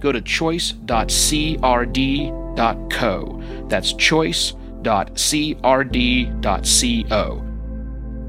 [0.00, 0.84] go to choice.crd.co.
[3.68, 4.64] That's choice.crd.co.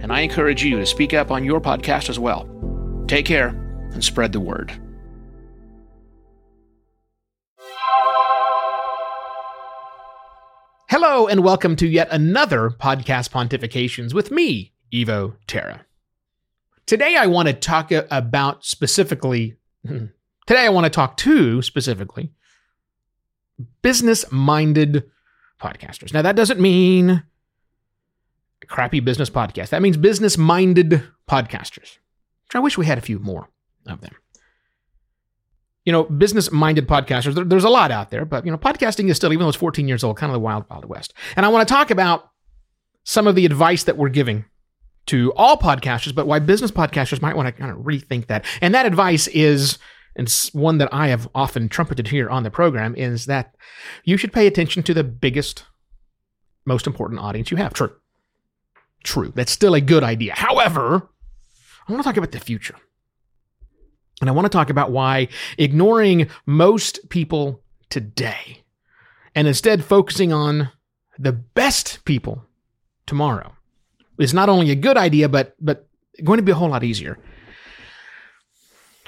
[0.02, 2.48] And I encourage you to speak up on your podcast as well.
[3.08, 3.50] Take care
[3.92, 4.72] and spread the word.
[10.90, 15.86] Hello, and welcome to yet another podcast pontifications with me, Evo Terra.
[16.88, 19.56] Today, I want to talk about specifically
[20.50, 22.32] Today, I want to talk to specifically
[23.84, 25.04] business minded
[25.62, 26.12] podcasters.
[26.12, 27.22] Now, that doesn't mean
[28.66, 29.70] crappy business podcast.
[29.70, 32.00] That means business minded podcasters,
[32.56, 33.48] I wish we had a few more
[33.86, 34.16] of them.
[35.86, 39.08] You know, business minded podcasters, there, there's a lot out there, but, you know, podcasting
[39.08, 41.14] is still, even though it's 14 years old, kind of the wild, wild west.
[41.36, 42.32] And I want to talk about
[43.04, 44.46] some of the advice that we're giving
[45.06, 48.46] to all podcasters, but why business podcasters might want to kind of rethink that.
[48.62, 49.78] And that advice is
[50.20, 53.56] and one that I have often trumpeted here on the program is that
[54.04, 55.64] you should pay attention to the biggest,
[56.66, 57.74] most important audience you have.
[57.74, 57.96] True.
[59.04, 59.32] True.
[59.34, 60.34] That's still a good idea.
[60.36, 61.10] However,
[61.88, 62.76] I want to talk about the future.
[64.20, 68.64] And I want to talk about why ignoring most people today
[69.34, 70.70] and instead focusing on
[71.18, 72.44] the best people
[73.08, 73.54] tomorrow
[74.18, 75.88] is not only a good idea, but, but
[76.26, 77.18] going to be a whole lot easier.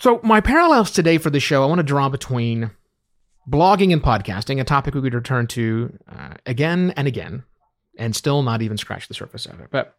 [0.02, 2.72] So, my parallels today for the show, I want to draw between
[3.48, 7.44] blogging and podcasting, a topic we could return to uh, again and again,
[8.00, 9.68] and still not even scratch the surface of it.
[9.70, 9.96] But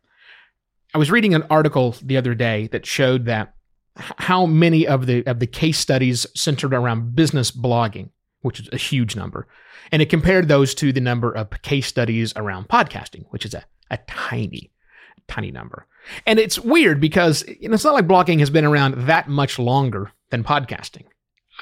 [0.92, 3.54] I was reading an article the other day that showed that
[3.94, 8.10] how many of the of the case studies centered around business blogging,
[8.40, 9.46] which is a huge number,
[9.92, 13.64] and it compared those to the number of case studies around podcasting, which is a,
[13.88, 14.72] a tiny,
[15.28, 15.86] tiny number.
[16.26, 19.58] And it's weird because you know, it's not like blogging has been around that much
[19.58, 21.04] longer than podcasting.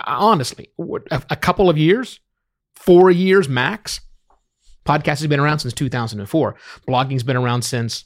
[0.06, 0.70] Honestly,
[1.10, 2.20] a couple of years,
[2.74, 4.00] four years max.
[4.86, 6.56] Podcast has been around since 2004.
[6.88, 8.04] Blogging's been around since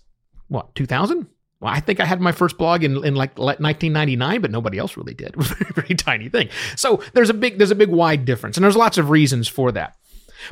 [0.48, 1.28] what 2000?
[1.60, 4.96] Well, I think I had my first blog in, in like 1999, but nobody else
[4.96, 5.34] really did.
[5.38, 6.48] Very, very tiny thing.
[6.76, 9.72] So there's a big there's a big wide difference, and there's lots of reasons for
[9.72, 9.96] that.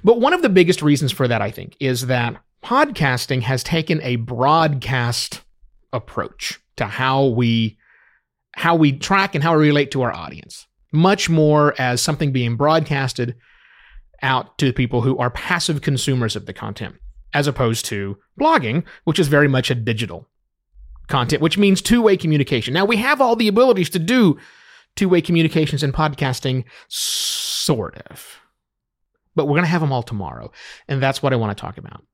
[0.04, 4.00] But one of the biggest reasons for that, I think, is that podcasting has taken
[4.02, 5.42] a broadcast
[5.92, 7.78] approach to how we
[8.54, 12.56] how we track and how we relate to our audience much more as something being
[12.56, 13.34] broadcasted
[14.22, 16.94] out to people who are passive consumers of the content
[17.34, 20.28] as opposed to blogging which is very much a digital
[21.08, 22.72] content which means two-way communication.
[22.72, 24.38] Now we have all the abilities to do
[24.96, 28.38] two-way communications in podcasting sort of
[29.34, 30.50] but we're going to have them all tomorrow
[30.88, 32.04] and that's what i want to talk about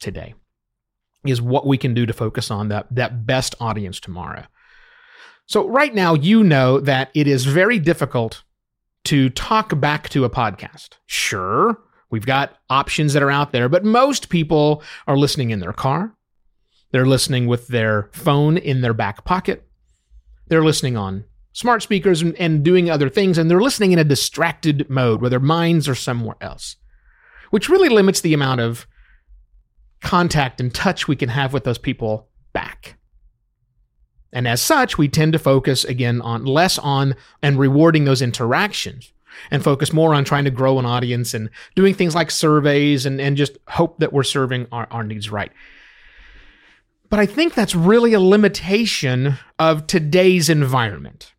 [0.00, 0.34] today
[1.24, 4.44] is what we can do to focus on that, that best audience tomorrow.
[5.46, 8.44] So, right now, you know that it is very difficult
[9.04, 10.90] to talk back to a podcast.
[11.06, 15.72] Sure, we've got options that are out there, but most people are listening in their
[15.72, 16.14] car.
[16.92, 19.66] They're listening with their phone in their back pocket.
[20.48, 24.04] They're listening on smart speakers and, and doing other things, and they're listening in a
[24.04, 26.76] distracted mode where their minds are somewhere else,
[27.50, 28.86] which really limits the amount of
[30.00, 32.96] contact and touch we can have with those people back.
[34.32, 39.12] And as such, we tend to focus again on less on and rewarding those interactions
[39.50, 43.20] and focus more on trying to grow an audience and doing things like surveys and,
[43.20, 45.52] and just hope that we're serving our, our needs right.
[47.08, 51.34] But I think that's really a limitation of today's environment.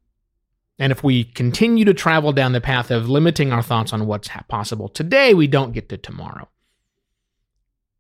[0.78, 4.30] And if we continue to travel down the path of limiting our thoughts on what's
[4.50, 6.50] possible today, we don't get to tomorrow.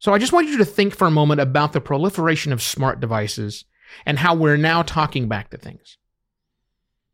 [0.01, 2.99] So I just want you to think for a moment about the proliferation of smart
[2.99, 3.65] devices
[4.03, 5.99] and how we're now talking back to things.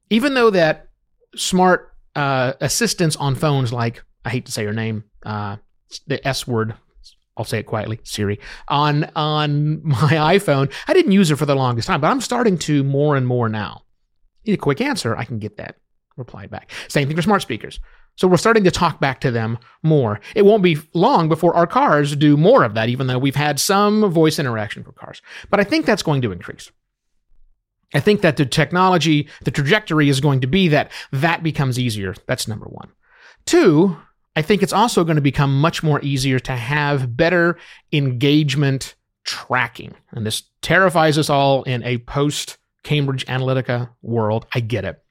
[0.10, 0.88] Even though that
[1.36, 5.57] smart uh, assistants on phones like, I hate to say her name, uh,
[6.07, 6.75] the S word,
[7.36, 8.39] I'll say it quietly, Siri,
[8.69, 12.57] on, on my iPhone, I didn't use it for the longest time, but I'm starting
[12.60, 13.84] to more and more now.
[14.45, 15.75] Need a quick answer, I can get that
[16.16, 16.72] reply back.
[16.88, 17.81] Same thing for smart speakers.
[18.18, 20.19] So we're starting to talk back to them more.
[20.36, 23.60] It won't be long before our cars do more of that, even though we've had
[23.60, 25.22] some voice interaction for cars.
[25.50, 26.72] But I think that's going to increase.
[27.94, 32.16] I think that the technology, the trajectory is going to be that that becomes easier.
[32.25, 32.90] That's number one.
[33.46, 33.96] Two,
[34.36, 37.58] I think it's also going to become much more easier to have better
[37.94, 39.94] engagement tracking.
[40.12, 44.48] And this terrifies us all in a post Cambridge Analytica world.
[44.54, 45.02] I get it.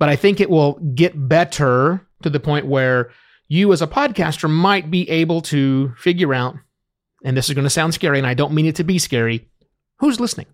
[0.00, 3.12] But I think it will get better to the point where
[3.48, 6.56] you as a podcaster might be able to figure out,
[7.22, 9.48] and this is going to sound scary, and I don't mean it to be scary,
[9.98, 10.46] who's listening.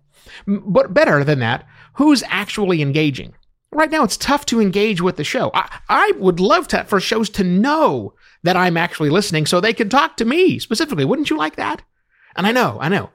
[0.45, 3.33] But better than that, who's actually engaging.
[3.71, 5.51] Right now, it's tough to engage with the show.
[5.53, 8.13] I, I would love to, for shows to know
[8.43, 11.05] that I'm actually listening so they can talk to me specifically.
[11.05, 11.83] Wouldn't you like that?
[12.35, 13.11] And I know, I know.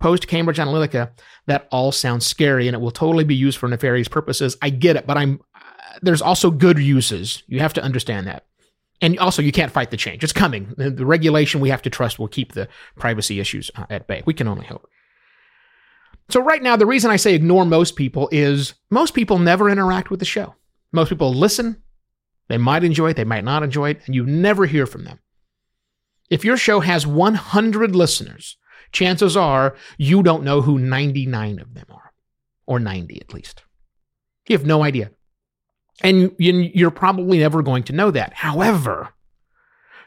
[0.00, 1.10] Post Cambridge Analytica,
[1.46, 4.56] that all sounds scary and it will totally be used for nefarious purposes.
[4.62, 5.40] I get it, but I'm
[6.02, 7.42] there's also good uses.
[7.46, 8.46] You have to understand that.
[9.00, 10.24] And also, you can't fight the change.
[10.24, 10.74] It's coming.
[10.76, 14.22] The, the regulation we have to trust will keep the privacy issues uh, at bay.
[14.26, 14.88] We can only hope.
[16.30, 20.10] So, right now, the reason I say ignore most people is most people never interact
[20.10, 20.56] with the show.
[20.92, 21.82] Most people listen,
[22.48, 25.20] they might enjoy it, they might not enjoy it, and you never hear from them.
[26.28, 28.56] If your show has 100 listeners,
[28.92, 32.12] chances are you don't know who 99 of them are,
[32.66, 33.62] or 90 at least.
[34.48, 35.10] You have no idea.
[36.02, 38.32] And you're probably never going to know that.
[38.34, 39.08] However,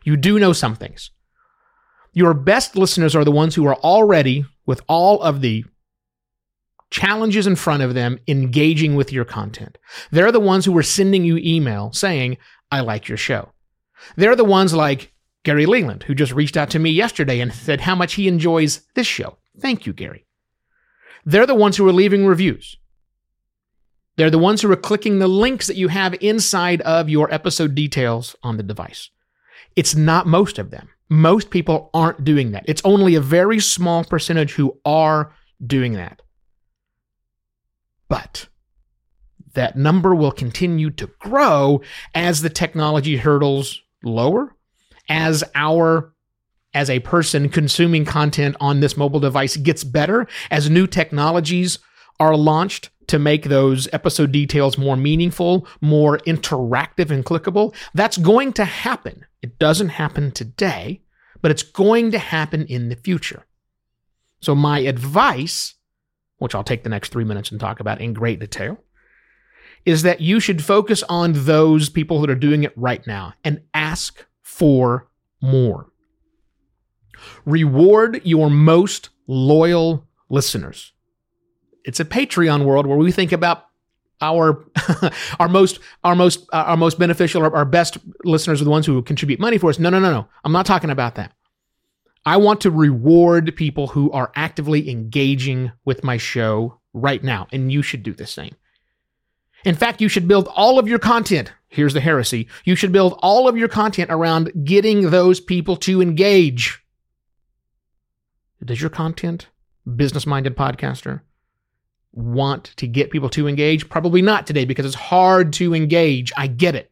[0.04, 1.12] you do know some things.
[2.14, 5.66] Your best listeners are the ones who are already, with all of the
[6.90, 9.78] challenges in front of them engaging with your content.
[10.12, 12.38] They're the ones who are sending you email saying,
[12.70, 13.54] I like your show.
[14.16, 17.82] They're the ones like Gary Leland, who just reached out to me yesterday and said
[17.82, 19.38] how much he enjoys this show.
[19.60, 20.26] Thank you, Gary.
[21.26, 22.78] They're the ones who are leaving reviews.
[24.22, 27.74] They're the ones who are clicking the links that you have inside of your episode
[27.74, 29.10] details on the device.
[29.76, 30.90] It's not most of them.
[31.10, 32.64] Most people aren't doing that.
[32.68, 35.34] It's only a very small percentage who are
[35.66, 36.22] doing that.
[38.10, 38.48] But
[39.56, 41.82] that number will continue to grow
[42.14, 44.56] as the technology hurdles lower,
[45.10, 46.14] as our
[46.76, 51.80] as a person consuming content on this mobile device gets better, as new technologies
[52.20, 57.74] are launched to make those episode details more meaningful, more interactive and clickable.
[57.94, 59.26] That's going to happen.
[59.42, 61.02] It doesn't happen today,
[61.42, 63.46] but it's going to happen in the future.
[64.42, 65.76] So my advice
[66.42, 68.80] which I'll take the next three minutes and talk about in great detail,
[69.86, 73.62] is that you should focus on those people that are doing it right now and
[73.76, 75.08] ask for
[75.40, 75.92] more.
[77.46, 80.94] Reward your most loyal listeners.
[81.86, 83.66] It's a Patreon world where we think about
[84.22, 84.64] our
[85.40, 88.86] our most our most uh, our most beneficial our, our best listeners are the ones
[88.86, 89.80] who contribute money for us.
[89.80, 90.28] No, no, no, no.
[90.44, 91.34] I'm not talking about that.
[92.26, 97.72] I want to reward people who are actively engaging with my show right now, and
[97.72, 98.56] you should do the same.
[99.66, 101.52] In fact, you should build all of your content.
[101.68, 102.48] Here's the heresy.
[102.64, 106.84] You should build all of your content around getting those people to engage.
[108.64, 109.48] Does your content,
[109.96, 111.22] business minded podcaster,
[112.14, 113.90] want to get people to engage?
[113.90, 116.32] Probably not today because it's hard to engage.
[116.38, 116.92] I get it.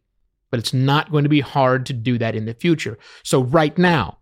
[0.51, 2.97] But it's not going to be hard to do that in the future.
[3.21, 4.19] So, right now,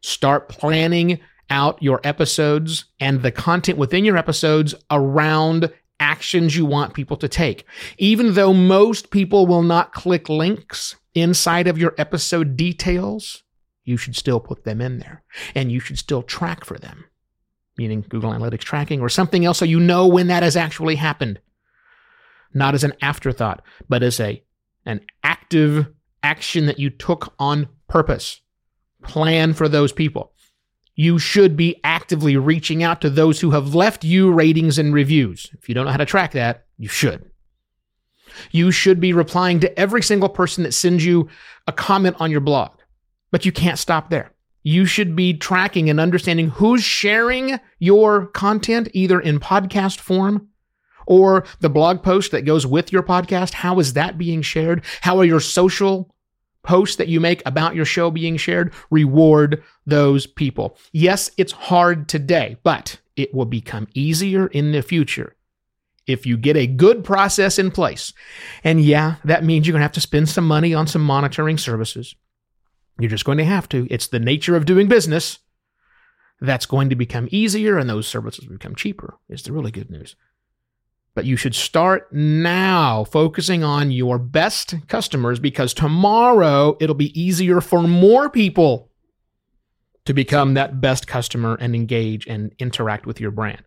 [0.00, 1.20] Start planning
[1.50, 7.28] out your episodes and the content within your episodes around actions you want people to
[7.28, 7.64] take.
[7.96, 13.42] Even though most people will not click links inside of your episode details,
[13.84, 17.06] you should still put them in there and you should still track for them,
[17.78, 21.40] meaning Google Analytics tracking or something else so you know when that has actually happened.
[22.52, 24.42] Not as an afterthought, but as a
[24.84, 25.86] an active
[26.22, 28.40] action that you took on purpose
[29.02, 30.32] plan for those people.
[30.94, 35.48] You should be actively reaching out to those who have left you ratings and reviews.
[35.56, 37.30] If you don't know how to track that, you should.
[38.50, 41.28] You should be replying to every single person that sends you
[41.66, 42.72] a comment on your blog,
[43.30, 44.32] but you can't stop there.
[44.68, 50.48] You should be tracking and understanding who's sharing your content, either in podcast form
[51.06, 53.54] or the blog post that goes with your podcast.
[53.54, 54.84] How is that being shared?
[55.00, 56.14] How are your social
[56.62, 60.76] posts that you make about your show being shared, reward those people.
[60.92, 65.34] Yes, it's hard today, but it will become easier in the future
[66.06, 68.12] if you get a good process in place.
[68.64, 71.56] And yeah, that means you're going to have to spend some money on some monitoring
[71.56, 72.14] services.
[72.98, 73.86] You're just going to have to.
[73.90, 75.38] It's the nature of doing business.
[76.40, 80.16] That's going to become easier and those services become cheaper, is the really good news.
[81.14, 87.60] But you should start now focusing on your best customers because tomorrow it'll be easier
[87.60, 88.90] for more people
[90.04, 93.62] to become that best customer and engage and interact with your brand.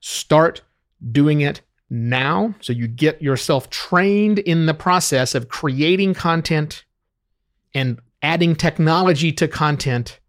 [0.00, 0.62] Start
[1.10, 6.84] doing it now so you get yourself trained in the process of creating content
[7.74, 10.20] and adding technology to content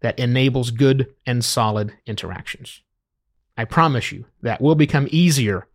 [0.00, 2.82] that enables good and solid interactions.
[3.56, 5.66] I promise you that will become easier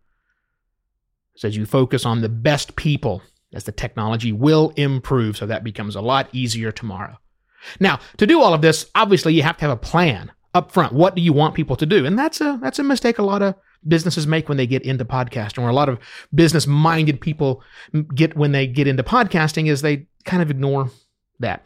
[1.44, 3.22] as you focus on the best people
[3.52, 7.16] as the technology will improve so that becomes a lot easier tomorrow.
[7.80, 10.92] Now, to do all of this, obviously you have to have a plan up front.
[10.92, 12.04] What do you want people to do?
[12.04, 13.54] And that's a that's a mistake a lot of
[13.86, 15.98] businesses make when they get into podcasting, or a lot of
[16.34, 17.62] business minded people
[18.14, 20.90] get when they get into podcasting is they kind of ignore
[21.40, 21.64] that.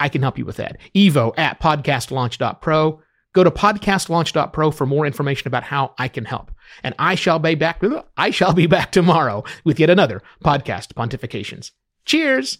[0.00, 0.78] I can help you with that.
[0.94, 3.02] Evo at podcastlaunch.pro.
[3.34, 6.50] Go to podcastlaunch.pro for more information about how I can help.
[6.82, 7.82] And I shall be back
[8.16, 11.72] I shall be back tomorrow with yet another podcast pontifications.
[12.04, 12.58] Cheers.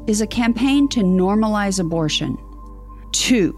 [0.08, 2.36] is a campaign to normalize abortion.
[3.12, 3.53] 2.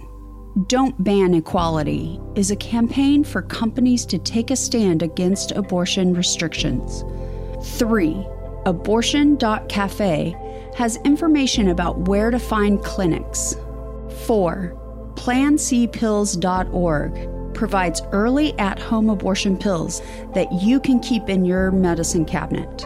[0.67, 7.05] Don't Ban Equality is a campaign for companies to take a stand against abortion restrictions.
[7.77, 8.27] 3.
[8.65, 10.35] Abortion.cafe
[10.75, 13.55] has information about where to find clinics.
[14.25, 14.77] 4.
[15.15, 20.01] PlanCpills.org provides early at home abortion pills
[20.33, 22.85] that you can keep in your medicine cabinet.